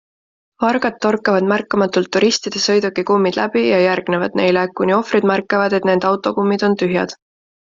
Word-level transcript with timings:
Vargad 0.63 0.95
torkavad 1.05 1.45
märkamatult 1.51 2.09
turistide 2.17 2.61
sõiduki 2.63 3.03
kummid 3.11 3.37
läbi 3.41 3.63
ja 3.67 3.83
järgnevad 3.83 4.41
neile, 4.41 4.65
kuni 4.81 4.97
ohvrid 4.99 5.29
märkavad, 5.33 5.77
et 5.81 5.89
nende 5.91 6.11
autokummid 6.15 6.67
on 6.71 6.79
tühjad. 6.85 7.17